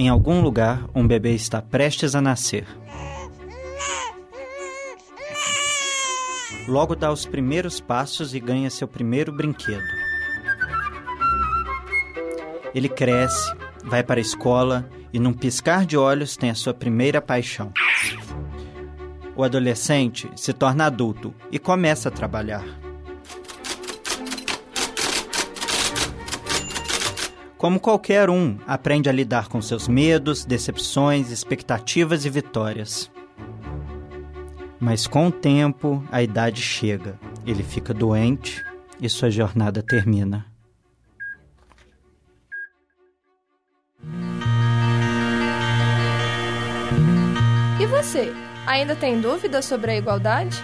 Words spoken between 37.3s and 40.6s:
ele fica doente e sua jornada termina.